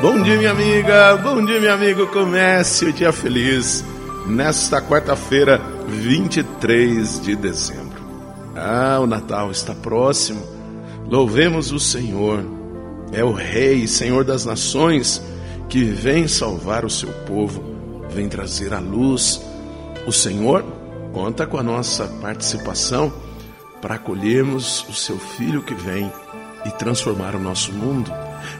Bom 0.00 0.22
dia, 0.22 0.38
minha 0.38 0.52
amiga. 0.52 1.16
Bom 1.16 1.44
dia, 1.44 1.60
meu 1.60 1.74
amigo. 1.74 2.06
Comece 2.06 2.84
o 2.84 2.92
dia 2.92 3.12
feliz 3.12 3.84
nesta 4.28 4.80
quarta-feira, 4.80 5.60
23 5.88 7.20
de 7.20 7.34
dezembro. 7.34 8.00
Ah, 8.54 9.00
o 9.00 9.08
Natal 9.08 9.50
está 9.50 9.74
próximo. 9.74 10.40
Louvemos 11.04 11.72
o 11.72 11.80
Senhor. 11.80 12.44
É 13.10 13.24
o 13.24 13.32
Rei, 13.32 13.88
Senhor 13.88 14.22
das 14.22 14.44
nações, 14.44 15.20
que 15.68 15.82
vem 15.82 16.28
salvar 16.28 16.84
o 16.84 16.90
seu 16.90 17.10
povo, 17.26 17.64
vem 18.08 18.28
trazer 18.28 18.72
a 18.72 18.78
luz. 18.78 19.40
O 20.06 20.12
Senhor 20.12 20.64
conta 21.12 21.44
com 21.44 21.58
a 21.58 21.62
nossa 21.62 22.04
participação 22.20 23.12
para 23.82 23.96
acolhermos 23.96 24.86
o 24.88 24.92
seu 24.92 25.18
filho 25.18 25.60
que 25.60 25.74
vem 25.74 26.08
e 26.68 26.78
transformar 26.78 27.34
o 27.34 27.40
nosso 27.40 27.72
mundo. 27.72 28.12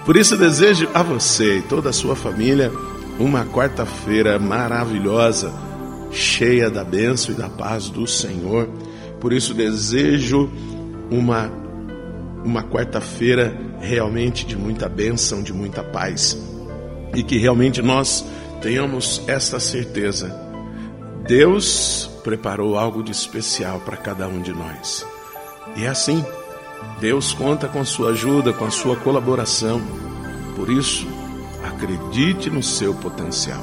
Por 0.04 0.16
isso 0.16 0.36
desejo 0.36 0.88
a 0.94 1.02
você 1.02 1.58
e 1.58 1.62
toda 1.62 1.90
a 1.90 1.92
sua 1.92 2.16
família 2.16 2.72
uma 3.18 3.44
quarta-feira 3.44 4.38
maravilhosa, 4.38 5.52
cheia 6.10 6.70
da 6.70 6.84
bênção 6.84 7.34
e 7.34 7.36
da 7.36 7.48
paz 7.48 7.88
do 7.88 8.06
Senhor. 8.06 8.68
Por 9.20 9.32
isso 9.32 9.52
desejo 9.54 10.48
uma 11.10 11.50
uma 12.44 12.62
quarta-feira 12.62 13.54
realmente 13.80 14.46
de 14.46 14.56
muita 14.56 14.88
bênção, 14.88 15.42
de 15.42 15.52
muita 15.52 15.82
paz. 15.82 16.38
E 17.14 17.22
que 17.22 17.36
realmente 17.36 17.82
nós 17.82 18.24
tenhamos 18.62 19.22
esta 19.26 19.58
certeza. 19.58 20.34
Deus 21.26 22.08
preparou 22.22 22.78
algo 22.78 23.02
de 23.02 23.10
especial 23.10 23.80
para 23.80 23.96
cada 23.96 24.28
um 24.28 24.40
de 24.40 24.52
nós. 24.52 25.04
E 25.76 25.84
é 25.84 25.88
assim, 25.88 26.24
Deus 27.00 27.32
conta 27.32 27.68
com 27.68 27.80
a 27.80 27.84
sua 27.84 28.10
ajuda, 28.10 28.52
com 28.52 28.64
a 28.64 28.70
sua 28.70 28.96
colaboração. 28.96 29.80
Por 30.56 30.70
isso, 30.70 31.06
acredite 31.62 32.50
no 32.50 32.62
seu 32.62 32.94
potencial. 32.94 33.62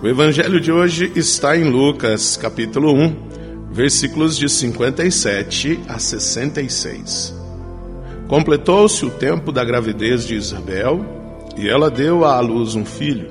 O 0.00 0.06
evangelho 0.06 0.60
de 0.60 0.70
hoje 0.70 1.12
está 1.16 1.56
em 1.56 1.64
Lucas, 1.64 2.36
capítulo 2.36 2.94
1, 2.94 3.16
versículos 3.72 4.38
de 4.38 4.48
57 4.48 5.80
a 5.88 5.98
66. 5.98 7.34
Completou-se 8.28 9.04
o 9.04 9.10
tempo 9.10 9.50
da 9.50 9.64
gravidez 9.64 10.24
de 10.24 10.36
Isabel 10.36 11.04
e 11.56 11.68
ela 11.68 11.90
deu 11.90 12.24
à 12.24 12.38
luz 12.38 12.76
um 12.76 12.84
filho. 12.84 13.30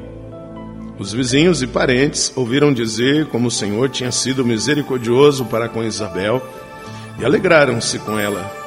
Os 0.99 1.13
vizinhos 1.13 1.61
e 1.61 1.67
parentes 1.67 2.33
ouviram 2.35 2.73
dizer 2.73 3.27
como 3.27 3.47
o 3.47 3.51
Senhor 3.51 3.89
tinha 3.89 4.11
sido 4.11 4.43
misericordioso 4.43 5.45
para 5.45 5.69
com 5.69 5.83
Isabel 5.83 6.41
e 7.19 7.23
alegraram-se 7.23 7.99
com 7.99 8.19
ela. 8.19 8.66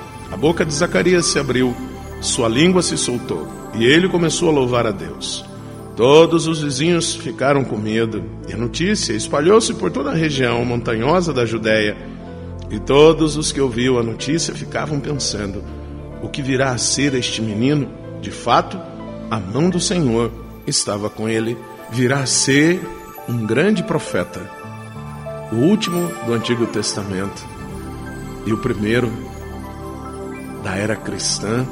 a 0.31 0.37
boca 0.37 0.65
de 0.65 0.73
Zacarias 0.73 1.25
se 1.25 1.37
abriu, 1.37 1.75
sua 2.21 2.47
língua 2.47 2.81
se 2.81 2.97
soltou, 2.97 3.47
e 3.75 3.83
ele 3.85 4.07
começou 4.07 4.49
a 4.49 4.53
louvar 4.53 4.87
a 4.87 4.91
Deus. 4.91 5.43
Todos 5.95 6.47
os 6.47 6.61
vizinhos 6.61 7.13
ficaram 7.15 7.65
com 7.65 7.77
medo, 7.77 8.23
e 8.47 8.53
a 8.53 8.57
notícia 8.57 9.13
espalhou-se 9.13 9.73
por 9.73 9.91
toda 9.91 10.11
a 10.11 10.15
região 10.15 10.63
montanhosa 10.63 11.33
da 11.33 11.45
Judéia. 11.45 11.97
E 12.69 12.79
todos 12.79 13.35
os 13.35 13.51
que 13.51 13.59
ouviram 13.59 13.99
a 13.99 14.03
notícia 14.03 14.55
ficavam 14.55 15.01
pensando: 15.01 15.61
o 16.23 16.29
que 16.29 16.41
virá 16.41 16.71
a 16.71 16.77
ser 16.77 17.13
este 17.13 17.41
menino? 17.41 17.89
De 18.21 18.31
fato, 18.31 18.79
a 19.29 19.37
mão 19.37 19.69
do 19.69 19.79
Senhor 19.79 20.31
estava 20.65 21.09
com 21.09 21.27
ele, 21.27 21.57
virá 21.91 22.19
a 22.19 22.25
ser 22.25 22.79
um 23.27 23.45
grande 23.45 23.83
profeta, 23.83 24.39
o 25.51 25.55
último 25.55 26.09
do 26.25 26.33
Antigo 26.33 26.65
Testamento 26.67 27.45
e 28.45 28.53
o 28.53 28.57
primeiro 28.57 29.11
da 30.63 30.75
era 30.75 30.95
cristã. 30.95 31.65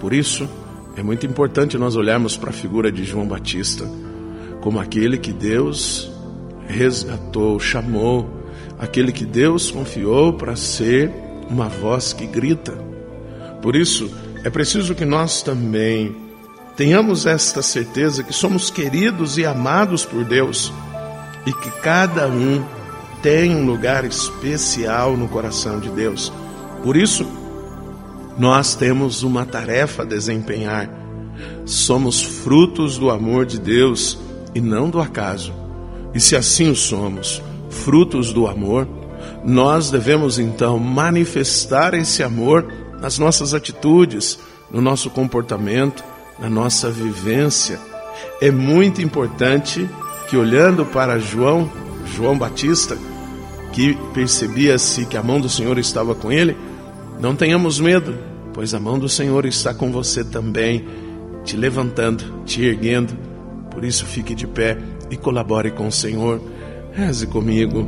Por 0.00 0.12
isso, 0.12 0.48
é 0.96 1.02
muito 1.02 1.26
importante 1.26 1.78
nós 1.78 1.96
olharmos 1.96 2.36
para 2.36 2.50
a 2.50 2.52
figura 2.52 2.90
de 2.90 3.04
João 3.04 3.26
Batista 3.26 3.86
como 4.60 4.80
aquele 4.80 5.16
que 5.16 5.32
Deus 5.32 6.10
resgatou, 6.66 7.60
chamou, 7.60 8.28
aquele 8.78 9.12
que 9.12 9.24
Deus 9.24 9.70
confiou 9.70 10.32
para 10.32 10.56
ser 10.56 11.08
uma 11.48 11.68
voz 11.68 12.12
que 12.12 12.26
grita. 12.26 12.72
Por 13.62 13.76
isso, 13.76 14.10
é 14.42 14.50
preciso 14.50 14.92
que 14.92 15.04
nós 15.04 15.40
também 15.40 16.16
tenhamos 16.76 17.26
esta 17.26 17.62
certeza 17.62 18.24
que 18.24 18.32
somos 18.32 18.68
queridos 18.68 19.38
e 19.38 19.46
amados 19.46 20.04
por 20.04 20.24
Deus 20.24 20.72
e 21.46 21.52
que 21.52 21.70
cada 21.80 22.26
um 22.26 22.64
tem 23.22 23.54
um 23.54 23.64
lugar 23.64 24.04
especial 24.04 25.16
no 25.16 25.28
coração 25.28 25.78
de 25.78 25.90
Deus. 25.90 26.32
Por 26.82 26.96
isso, 26.96 27.24
nós 28.38 28.74
temos 28.74 29.22
uma 29.22 29.44
tarefa 29.44 30.02
a 30.02 30.06
desempenhar. 30.06 30.90
Somos 31.64 32.22
frutos 32.22 32.98
do 32.98 33.10
amor 33.10 33.46
de 33.46 33.58
Deus 33.58 34.18
e 34.54 34.60
não 34.60 34.90
do 34.90 35.00
acaso. 35.00 35.52
E 36.14 36.20
se 36.20 36.36
assim 36.36 36.70
o 36.70 36.76
somos, 36.76 37.42
frutos 37.68 38.32
do 38.32 38.46
amor, 38.46 38.88
nós 39.44 39.90
devemos 39.90 40.38
então 40.38 40.78
manifestar 40.78 41.94
esse 41.94 42.22
amor 42.22 42.66
nas 43.00 43.18
nossas 43.18 43.54
atitudes, 43.54 44.38
no 44.70 44.80
nosso 44.80 45.10
comportamento, 45.10 46.02
na 46.38 46.48
nossa 46.48 46.90
vivência. 46.90 47.78
É 48.40 48.50
muito 48.50 49.02
importante 49.02 49.88
que 50.28 50.36
olhando 50.36 50.84
para 50.84 51.18
João, 51.18 51.70
João 52.14 52.36
Batista, 52.36 52.96
que 53.72 53.94
percebia-se 54.14 55.04
que 55.06 55.16
a 55.16 55.22
mão 55.22 55.40
do 55.40 55.48
Senhor 55.48 55.78
estava 55.78 56.14
com 56.14 56.32
ele, 56.32 56.56
não 57.20 57.34
tenhamos 57.34 57.80
medo, 57.80 58.14
pois 58.52 58.74
a 58.74 58.80
mão 58.80 58.98
do 58.98 59.08
Senhor 59.08 59.46
está 59.46 59.72
com 59.72 59.90
você 59.90 60.24
também, 60.24 60.84
te 61.44 61.56
levantando, 61.56 62.42
te 62.44 62.62
erguendo. 62.62 63.16
Por 63.70 63.84
isso, 63.84 64.06
fique 64.06 64.34
de 64.34 64.46
pé 64.46 64.78
e 65.10 65.16
colabore 65.16 65.70
com 65.70 65.88
o 65.88 65.92
Senhor. 65.92 66.40
Reze 66.92 67.26
comigo. 67.26 67.86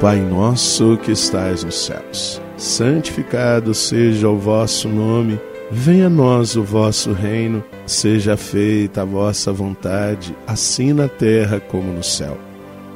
Pai 0.00 0.18
nosso 0.18 0.96
que 0.96 1.12
estais 1.12 1.62
nos 1.62 1.84
céus, 1.84 2.40
santificado 2.56 3.74
seja 3.74 4.30
o 4.30 4.38
vosso 4.38 4.88
nome. 4.88 5.38
Venha 5.70 6.06
a 6.06 6.10
nós 6.10 6.56
o 6.56 6.64
vosso 6.64 7.12
reino, 7.12 7.62
seja 7.86 8.36
feita 8.36 9.02
a 9.02 9.04
vossa 9.04 9.52
vontade, 9.52 10.34
assim 10.46 10.94
na 10.94 11.06
terra 11.06 11.60
como 11.60 11.92
no 11.92 12.02
céu. 12.02 12.49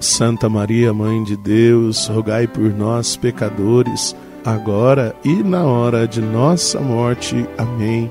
Santa 0.00 0.48
Maria, 0.48 0.92
Mãe 0.92 1.22
de 1.24 1.36
Deus, 1.36 2.06
rogai 2.06 2.46
por 2.46 2.72
nós, 2.72 3.16
pecadores, 3.16 4.14
agora 4.44 5.14
e 5.24 5.42
na 5.42 5.64
hora 5.64 6.06
de 6.06 6.20
nossa 6.20 6.80
morte. 6.80 7.46
Amém. 7.56 8.10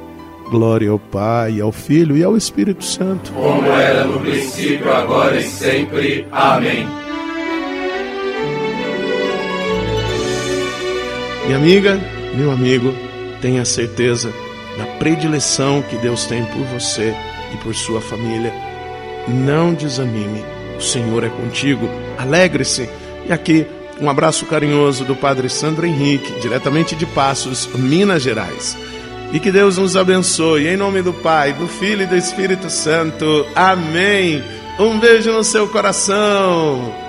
Glória 0.49 0.89
ao 0.89 0.99
Pai, 0.99 1.59
ao 1.59 1.71
Filho 1.71 2.15
e 2.15 2.23
ao 2.23 2.37
Espírito 2.37 2.83
Santo. 2.83 3.31
Como 3.33 3.67
era 3.67 4.05
no 4.05 4.19
princípio, 4.19 4.93
agora 4.93 5.37
e 5.37 5.43
sempre. 5.43 6.25
Amém. 6.31 6.87
Minha 11.45 11.57
amiga, 11.57 11.99
meu 12.35 12.51
amigo, 12.51 12.93
tenha 13.41 13.63
certeza 13.63 14.31
da 14.77 14.85
predileção 14.99 15.81
que 15.89 15.97
Deus 15.97 16.25
tem 16.25 16.45
por 16.45 16.63
você 16.65 17.13
e 17.53 17.57
por 17.57 17.73
sua 17.73 18.01
família. 18.01 18.53
Não 19.27 19.73
desanime 19.73 20.56
o 20.77 20.81
Senhor 20.81 21.23
é 21.23 21.29
contigo. 21.29 21.89
Alegre-se. 22.17 22.89
E 23.27 23.33
aqui, 23.33 23.65
um 23.99 24.09
abraço 24.09 24.45
carinhoso 24.45 25.03
do 25.03 25.15
Padre 25.15 25.49
Sandro 25.49 25.85
Henrique, 25.85 26.39
diretamente 26.39 26.95
de 26.95 27.05
Passos, 27.05 27.67
Minas 27.75 28.21
Gerais. 28.21 28.77
E 29.33 29.39
que 29.39 29.51
Deus 29.51 29.77
nos 29.77 29.97
abençoe. 29.97 30.67
Em 30.67 30.77
nome 30.77 31.01
do 31.01 31.11
Pai, 31.11 31.53
do 31.53 31.67
Filho 31.67 32.03
e 32.03 32.05
do 32.05 32.15
Espírito 32.15 32.69
Santo. 32.69 33.45
Amém. 33.55 34.43
Um 34.79 34.99
beijo 34.99 35.31
no 35.33 35.43
seu 35.43 35.67
coração. 35.67 37.06